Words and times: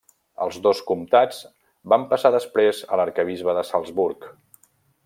Els 0.45 0.55
dos 0.67 0.79
comtats 0.91 1.43
van 1.95 2.09
passar 2.15 2.33
després 2.39 2.83
a 2.97 3.01
l'arquebisbe 3.03 3.57
de 3.61 3.69
Salzburg. 3.75 4.33